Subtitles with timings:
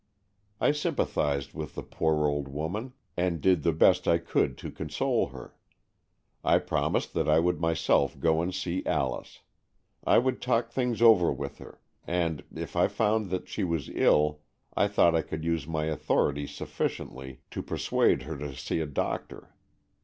[0.59, 5.27] I sympathized with the poor old woman, and did the best I could to console
[5.27, 5.53] her.
[6.43, 9.41] I promised that I would myself go and see Alice.
[10.03, 14.39] I would talk things over with her, and, if I found that she was ill,
[14.75, 17.89] I thought I could use my authority sufficiently to per 150 AN EXCHANGE OF SOULS
[17.89, 19.53] suade her to see a doctor.